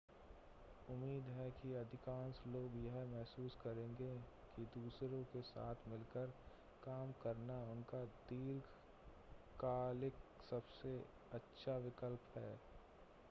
उम्मीद 0.89 1.27
है 1.31 1.49
कि 1.51 1.73
अधिकांश 1.75 2.39
लोग 2.47 2.77
यह 2.77 2.95
महसूस 3.07 3.55
करेंगे 3.55 4.07
कि 4.55 4.63
दूसरों 4.75 5.21
के 5.23 5.41
साथ 5.41 5.87
मिलकर 5.87 6.33
काम 6.83 7.11
करना 7.23 7.57
उनका 7.71 8.03
दीर्घकालिक 8.31 10.13
सबसे 10.49 10.95
अच्छा 11.33 11.77
विकल्प 11.77 12.37
है 12.37 12.49